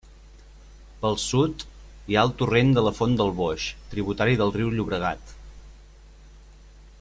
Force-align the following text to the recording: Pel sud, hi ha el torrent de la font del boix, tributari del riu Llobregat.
Pel 1.01 1.17
sud, 1.23 1.65
hi 2.13 2.17
ha 2.17 2.23
el 2.27 2.33
torrent 2.39 2.73
de 2.77 2.85
la 2.87 2.93
font 3.01 3.13
del 3.19 3.29
boix, 3.43 3.67
tributari 3.93 4.41
del 4.41 4.55
riu 4.57 4.73
Llobregat. 4.79 5.37